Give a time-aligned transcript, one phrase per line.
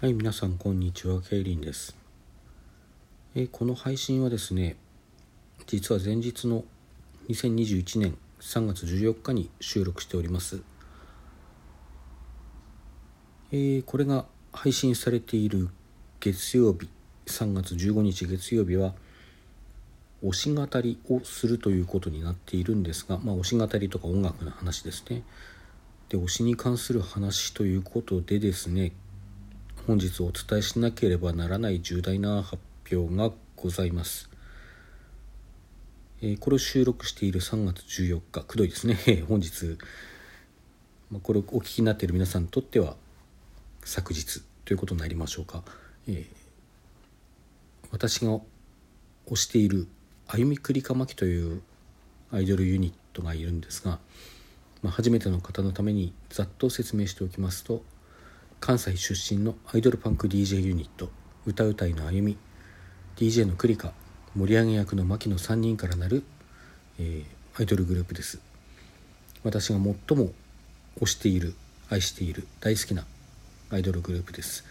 [0.00, 1.96] はい、皆さんこんにちは、ケイリンです。
[3.34, 4.76] えこの配信はですね、
[5.66, 6.62] 実は前日の
[7.28, 10.62] 2021年3月14日に収録しております。
[13.50, 15.68] えーこれが配信されている
[16.20, 16.88] 月曜日、
[17.26, 18.94] 3月15日月曜日は、
[20.22, 25.24] 推し語りをするということになっているんですが、まあ、推し語りとか音楽の話ですね。
[26.08, 28.92] で、推しに関する話ということでですね、
[29.88, 32.58] 本日お伝えしなければならない重大な発
[32.92, 34.28] 表がございます。
[36.20, 38.98] えーこれを収録している3月14日、くどいですね。
[39.26, 39.78] 本日、
[41.10, 42.98] ま、これをお聞きになっている皆さんにとっては
[43.82, 45.64] 昨日ということになりましょうか。
[46.06, 46.26] えー
[47.90, 48.38] 私が
[49.26, 49.88] 推している
[50.26, 51.62] あゆみくりかまきという
[52.30, 54.00] アイドルユニットがいるんですが、
[54.82, 57.82] まあ、初めての方のためにざっと説明しておきますと
[58.60, 61.10] 関西出身のアイドルパンク DJ ユニット
[61.46, 62.36] 歌うたいのあゆみ
[63.16, 63.92] DJ のクリカ
[64.36, 66.22] 盛り上げ役の牧の3人からなる、
[66.98, 68.38] えーアイドルグループです。
[69.42, 70.30] 私が最も
[71.00, 71.56] 推している
[71.90, 73.04] 愛している大好きな
[73.72, 74.64] アイドルグループです。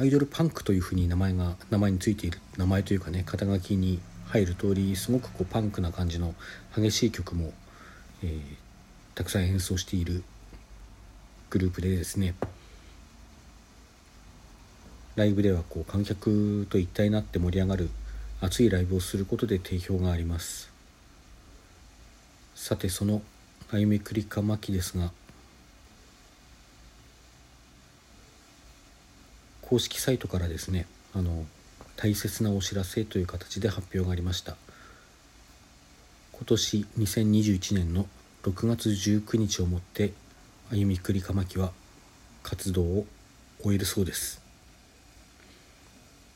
[0.00, 6.34] アイドルパンクというふうに名前が名前についている名前というかね肩書きに入る通りすごくこうパンクな感じの
[6.76, 7.52] 激しい曲も、
[8.24, 8.40] えー
[9.14, 10.24] たくさん演奏している
[11.52, 12.34] グループでですね
[15.16, 17.90] ライブではこう観客と一体になって盛り上がる
[18.40, 20.72] 熱いライブをすることで定評があります。
[22.54, 23.20] さてその
[23.70, 25.12] あゆみくりかまきですが
[29.60, 31.44] 公式サイトからですねあの
[31.96, 34.56] 大切なお知らせという形で発表がありました。
[36.32, 38.06] 今年2021年の
[38.42, 40.14] 6月19日をもって
[40.72, 41.72] あゆみくりかまきは
[42.42, 43.06] 活動を
[43.62, 44.42] 終えるそうです。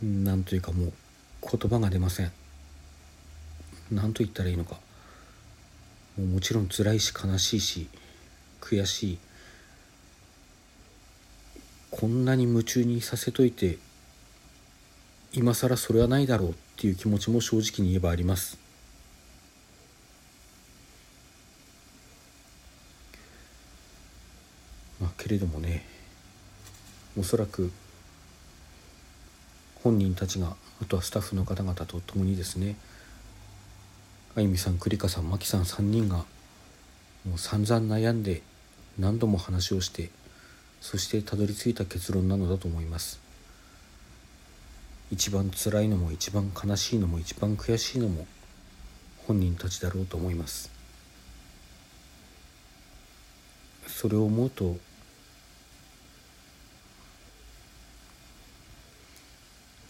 [0.02, 0.92] なんというかもう
[1.42, 2.30] 言葉が出ません。
[3.90, 4.76] 何と言ったらいいのか。
[6.18, 7.88] もうもちろん辛いし悲しいし
[8.60, 9.18] 悔しい。
[11.90, 13.78] こんなに夢中にさせといて
[15.32, 18.58] 今更それはないだろうっていう気持ちも正直に言えばあります
[25.00, 25.82] まあけれどもね
[27.18, 27.72] おそらく
[29.82, 32.76] 本人たちがあとはスタッフの方々と共にですね
[34.36, 36.18] あゆみさん栗花さん真木さん3人が
[37.28, 38.42] もう散々悩んで
[39.00, 40.10] 何度も話をして
[40.80, 43.18] そしてたどり着いた結論なのだと思います。
[45.10, 48.26] 一番辛いのも一番悲しいのも一番悔しいのも
[49.26, 50.70] 本人たちだろうと思います。
[53.88, 54.76] それを思うと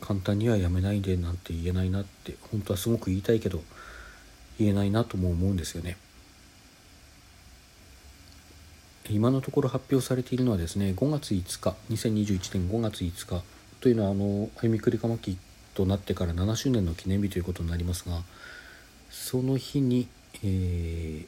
[0.06, 3.62] 簡単にはやめないでなんて言えないなって本当はすごく言いたいけど
[4.56, 5.96] 言えないなとも思うんですよね。
[9.10, 13.44] 今のところ発表されているのはですね5月5日2021年5月5日
[13.80, 15.38] というのはあのあゆみくりかまき
[15.74, 18.22] となってから7周年の記念日ということになりますが
[19.10, 20.08] その日に、
[20.42, 21.26] えー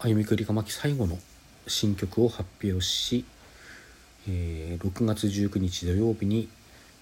[0.00, 1.18] あゆみくりかまき最後の
[1.66, 3.24] 新曲を発表し、
[4.28, 6.48] えー6月19日土曜日に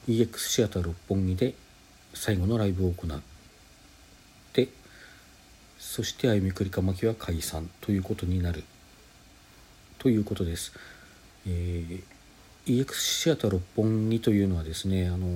[0.08, 1.54] EX シアター六本木で
[2.14, 3.20] 最後のライブを行っ
[4.52, 4.68] て
[5.78, 8.64] そしてあゆみくりかまきは解散ということになる
[9.98, 10.72] ということです。
[11.46, 12.02] えー
[12.64, 15.26] EX シアター六本木というのはですねあの、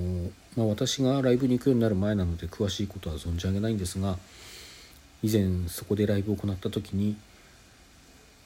[0.55, 4.17] まあ、私がライブに行くようになる前なので詳しいことは存じ上げないんですが
[5.21, 7.17] 以前そこでライブを行った時に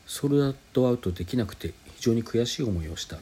[0.07, 3.17] ソールアウトアウトできなくて非常に悔しい思いをした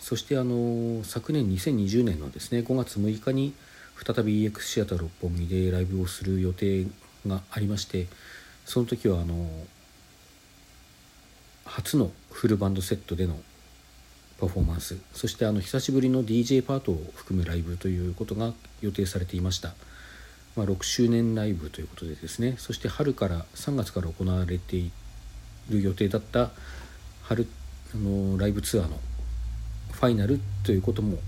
[0.00, 3.54] そしてあの昨年2020年のですね5月6日に
[4.04, 6.86] 再び EX シアター六本木でライブをする予定
[7.26, 8.06] がありまして
[8.64, 9.48] その時はあの
[11.64, 13.38] 初のフルバンドセットでの
[14.38, 19.74] パフォーマンスそしてあの久しぶりの DJ パートを含むライブということが予定されていました、
[20.56, 24.90] まあ、6周年ライブということでですねそして春から3月から行われてい
[25.70, 26.50] る予定だった
[27.22, 27.48] 春
[27.94, 29.00] あのライブツアーの
[29.96, 31.18] ファイナルということも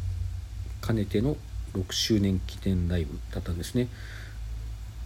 [0.87, 1.37] 兼ねての
[1.75, 3.89] 6周年記念ライブだったんですね。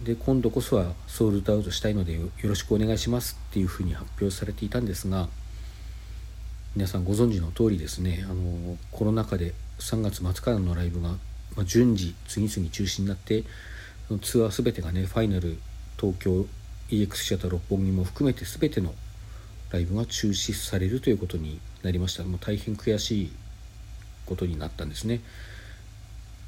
[0.03, 5.29] で今度こそはソールドアウトしたいのでよろしくお願いしますっていうふうに発表されていたんですが
[6.75, 11.15] 皆さんご存知の通りですねあのコロナ禍で3月末からのライブが、
[11.55, 13.45] ま、順次次々中止になって
[14.21, 15.57] ツアー全てがねファイナル
[15.97, 16.45] 東京
[16.89, 18.93] EX シアター六本木も含めて全ての
[19.71, 22.23] ライブが中止されるということになりました。
[22.23, 23.31] もう大変悔しい
[24.25, 25.21] ことになったんですね。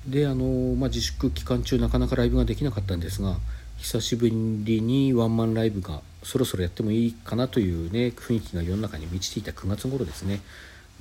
[0.08, 3.38] であの、まあ、自粛期間中なかなかライブができなかったんですが
[3.78, 10.42] 久しぶりにワンマンライブがそろそろやってもいいかなというね雰囲気が世の中に満ちていた9月頃ですね。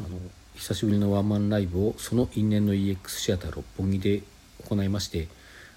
[0.00, 0.18] あの
[0.54, 4.22] 久しぶりのワンマンライブをその因縁の EX シアター六本木で
[4.68, 5.28] 行いまして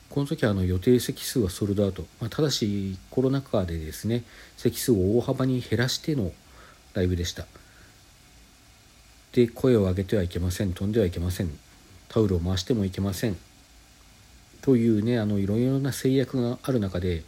[0.09, 4.23] この時はあの予定席数はソールドアウト、まあ、ただしコロナ禍でですね
[4.55, 6.31] 席数を大幅に減らしての
[6.93, 7.45] ライブでした。
[9.37, 10.73] で声を上げてはいけません。
[10.73, 11.51] 飛んではいけません。
[12.09, 13.37] タオルを回してもいけません。
[14.61, 17.23] というねあのいろいろな制約がある中で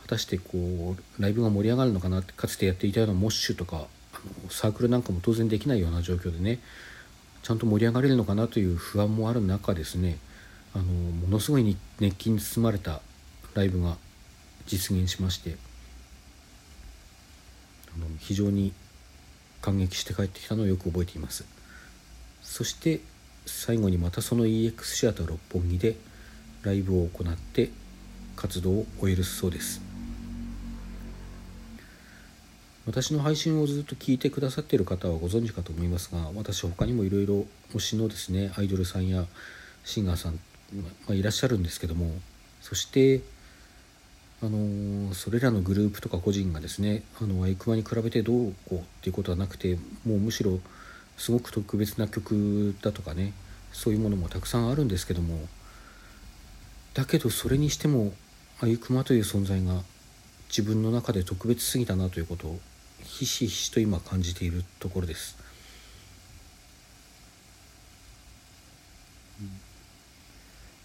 [0.00, 3.80] 果たしてこうライブが盛り上がるのかなってかつてやっていたようなモッシュとかあ
[4.44, 6.58] のサークルなんかも当然できないような状況でね
[7.42, 10.16] ちゃんと盛り上がれるのかなという不安もある中ですね
[10.72, 13.02] あのものすごい熱気に包まれた
[13.52, 13.98] ライブが
[14.64, 15.56] 実現しまして
[17.94, 18.72] あの非常に
[19.62, 21.44] 感激して帰ってきたのをよく覚えています。
[22.42, 23.00] そして
[23.46, 25.96] 最後にまたその EX シアター六本木で
[26.62, 27.70] ライブを行って
[28.36, 29.80] 活動を終えるそうです。
[32.84, 39.24] 私の配信をずっと聞いてくださっている方はご存知かと思いますが私他にもいろいろ推しのですねアイドルさんや
[39.84, 40.32] シンガーさん、
[40.74, 42.10] まあ、いらっしゃるんですけども
[42.60, 43.20] そして
[44.44, 50.58] あのそれらのグループとか個人がですねあのアイクマに比べてどうこうっていうことはなくてもうむしろ
[51.16, 53.34] すごく特別な曲だとかね
[53.72, 55.38] そういうものもたくさんあるんですけども
[56.92, 58.12] だけどそれにしても
[58.60, 59.82] あゆくまという存在が
[60.48, 62.60] 自分の中で特別すぎたなということを
[63.04, 65.38] ひしひしと今感じているところです。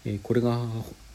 [0.04, 0.58] えー、これが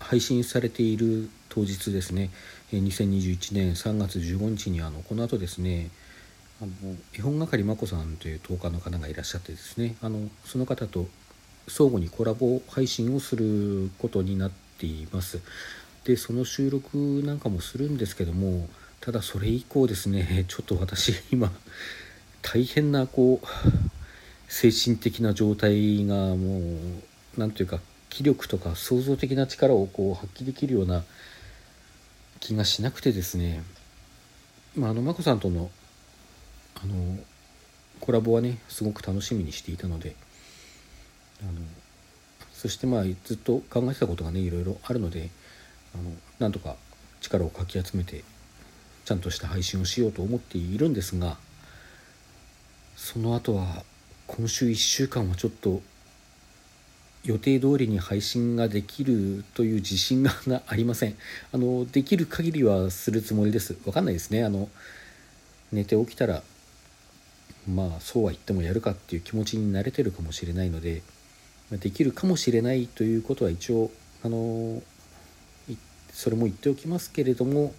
[0.04, 2.30] 配信されている当日ですね、
[2.72, 5.90] え、2021年3月15日にあのこの後ですね
[6.62, 6.72] あの
[7.18, 11.08] 絵本係眞子さんという10日の方がいらっしゃってですねあのその方と
[11.68, 15.40] 相互にコラボ配信をすることになっています。
[16.04, 18.68] でその収録なんかもするんですけども
[19.00, 21.52] ただそれ以降ですね ちょっと私今
[22.42, 23.48] 大変なこう
[24.50, 26.74] 精神的な状態がもう
[27.38, 27.80] 何というか
[28.14, 31.04] 気力とか創造的な力をこう発揮できるような
[32.40, 33.64] 気がしなくてですね。
[34.78, 35.72] まああの眞子さんとの
[36.76, 37.18] あの
[38.00, 40.16] コラボはねすごく楽しみにしていたので
[41.42, 41.54] あの
[42.54, 45.32] そしてまあずっと考えてたことがねいろいろあるので
[45.96, 46.76] あのなんとか
[47.20, 48.24] 力をかき集めて
[49.06, 51.38] ちゃんとした配信をしようと思っているんですが
[52.96, 53.84] その後は
[54.28, 55.82] 今週1週間はちょっと
[57.24, 60.32] 予定通りに配信ができるという自信が
[60.68, 61.16] ありません。
[61.52, 63.74] あのできる限りはするつもりです。
[63.74, 64.44] 分かんないですね。
[64.44, 64.70] あの
[65.72, 66.44] 寝て起きたら
[67.68, 71.02] まあそうは言ってもやるかっていう気持ちに慣れてるかもしれないので
[71.72, 73.90] できるかもしれないということは一応
[74.24, 74.82] あの
[76.12, 77.74] それも言っておきますけれども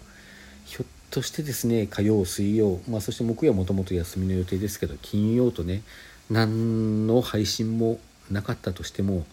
[0.64, 5.82] ひょっとしてですね火曜水曜、まあ、そして木曜はもともと休みの予定ですけど金曜とね
[6.30, 9.26] 何の配信もなかったとしても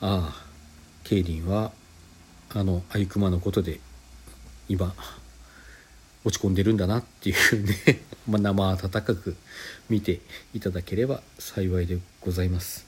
[0.00, 0.46] ああ
[1.04, 1.72] ケイリンは
[2.50, 3.80] あのアイクマのことで
[4.68, 4.94] 今
[6.24, 9.36] 落ち込んでるんだなっていうね まあ生温かく
[9.88, 10.20] 見て
[10.54, 12.84] いただければ幸いでございます。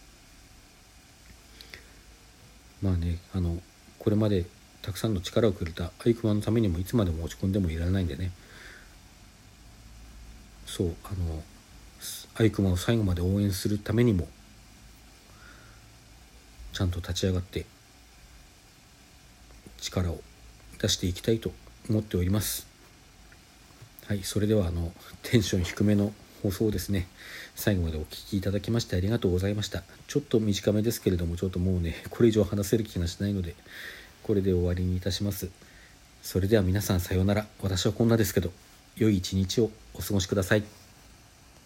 [2.83, 3.61] まあねあの
[3.99, 4.47] これまで
[4.83, 8.33] たくさんの力をくれたアイクマのためにもいつまでも落ち込んでもいられないんでね。
[10.67, 11.43] そうあの
[12.35, 14.29] アイクマを最後まで応援するためにも
[16.79, 17.67] ちゃんと立ち上がって
[19.81, 20.21] 力を
[20.81, 21.51] 出していきたいと
[21.91, 22.69] 思っております。
[24.07, 24.93] はいそれではあの
[25.25, 27.09] テンション低めの放送ですね。
[27.57, 29.83] 最後までお聴きいただきましてありがとうございました。
[30.07, 33.57] ちょっと短めですけれどもちょっともうねこれ以上話せる気がしないので
[34.23, 35.51] これで終わりにいたします。
[36.23, 37.49] それでは皆さんさようなら。
[37.61, 38.53] 私はこんなですけど
[38.97, 40.88] 良い一日をお過ごしください。